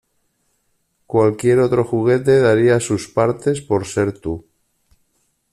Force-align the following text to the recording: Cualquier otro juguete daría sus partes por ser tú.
Cualquier 1.05 1.59
otro 1.59 1.83
juguete 1.85 2.39
daría 2.41 2.79
sus 2.79 3.07
partes 3.07 3.61
por 3.61 3.85
ser 3.85 4.17
tú. 4.19 4.43